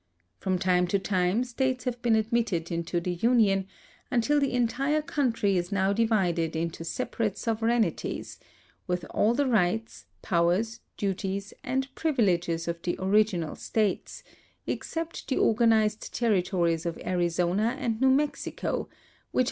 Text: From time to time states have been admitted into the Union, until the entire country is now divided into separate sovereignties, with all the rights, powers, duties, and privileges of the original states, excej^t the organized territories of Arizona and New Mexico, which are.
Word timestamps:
From 0.39 0.57
time 0.57 0.87
to 0.87 0.97
time 0.97 1.43
states 1.43 1.83
have 1.83 2.01
been 2.01 2.15
admitted 2.15 2.71
into 2.71 2.99
the 2.99 3.13
Union, 3.13 3.67
until 4.09 4.39
the 4.39 4.51
entire 4.51 5.03
country 5.03 5.55
is 5.57 5.71
now 5.71 5.93
divided 5.93 6.55
into 6.55 6.83
separate 6.83 7.37
sovereignties, 7.37 8.39
with 8.87 9.03
all 9.11 9.35
the 9.35 9.45
rights, 9.45 10.05
powers, 10.23 10.79
duties, 10.97 11.53
and 11.63 11.93
privileges 11.93 12.67
of 12.67 12.81
the 12.81 12.95
original 12.97 13.55
states, 13.55 14.23
excej^t 14.67 15.27
the 15.27 15.37
organized 15.37 16.11
territories 16.11 16.87
of 16.87 16.97
Arizona 17.05 17.75
and 17.79 18.01
New 18.01 18.09
Mexico, 18.09 18.89
which 19.29 19.39
are. 19.39 19.39